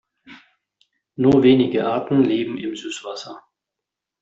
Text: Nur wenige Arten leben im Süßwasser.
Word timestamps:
Nur 1.15 1.43
wenige 1.43 1.85
Arten 1.85 2.23
leben 2.23 2.57
im 2.57 2.75
Süßwasser. 2.75 3.39